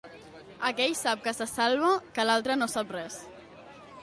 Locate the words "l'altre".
2.31-2.57